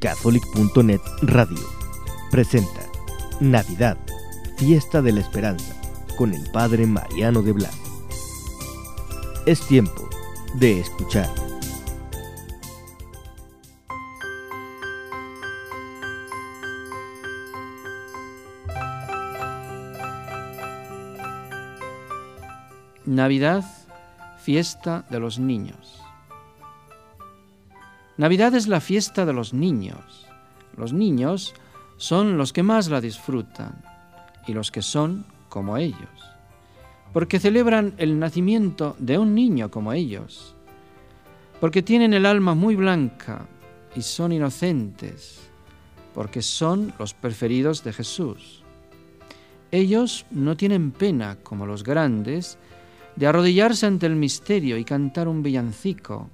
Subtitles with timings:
[0.00, 1.58] Catholic.net Radio
[2.30, 2.80] presenta
[3.38, 3.98] Navidad,
[4.56, 5.74] Fiesta de la Esperanza,
[6.16, 7.78] con el Padre Mariano de Blas.
[9.44, 10.08] Es tiempo
[10.54, 11.28] de escuchar.
[23.04, 23.64] Navidad,
[24.42, 26.09] fiesta de los niños.
[28.20, 30.26] Navidad es la fiesta de los niños.
[30.76, 31.54] Los niños
[31.96, 33.82] son los que más la disfrutan
[34.46, 36.20] y los que son como ellos,
[37.14, 40.54] porque celebran el nacimiento de un niño como ellos,
[41.60, 43.46] porque tienen el alma muy blanca
[43.96, 45.40] y son inocentes,
[46.12, 48.62] porque son los preferidos de Jesús.
[49.70, 52.58] Ellos no tienen pena, como los grandes,
[53.16, 56.28] de arrodillarse ante el misterio y cantar un villancico.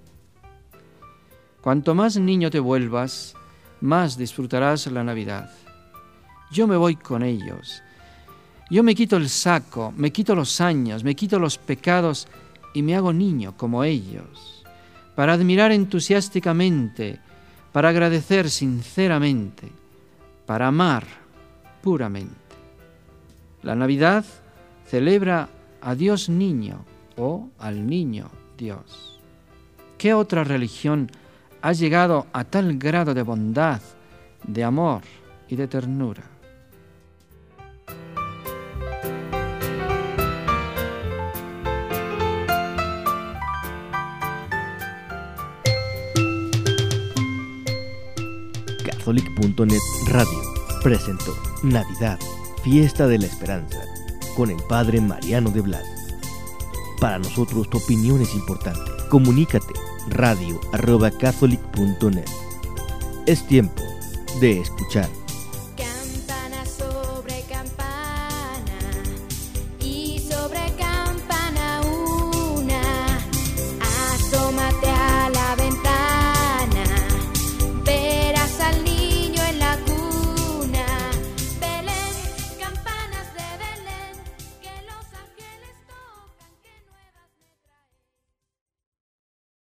[1.60, 3.34] Cuanto más niño te vuelvas,
[3.80, 5.51] más disfrutarás la Navidad.
[6.51, 7.82] Yo me voy con ellos.
[8.71, 12.27] Yo me quito el saco, me quito los años, me quito los pecados
[12.74, 14.65] y me hago niño como ellos,
[15.15, 17.21] para admirar entusiásticamente,
[17.73, 19.71] para agradecer sinceramente,
[20.46, 21.04] para amar
[21.80, 22.34] puramente.
[23.62, 24.24] La Navidad
[24.87, 25.49] celebra
[25.80, 26.84] a Dios niño
[27.16, 29.21] o al niño Dios.
[29.96, 31.10] ¿Qué otra religión
[31.66, 33.80] ha llegado a tal grado de bondad,
[34.46, 35.02] de amor
[35.48, 36.22] y de ternura?
[48.84, 50.28] Catholic.net Radio
[50.84, 52.20] presentó Navidad,
[52.62, 53.80] Fiesta de la Esperanza
[54.37, 55.84] con el Padre Mariano de Blas.
[57.00, 58.92] Para nosotros tu opinión es importante.
[59.09, 62.29] Comunícate radio arroba catholic.net.
[63.26, 63.82] Es tiempo
[64.41, 65.09] de escuchar.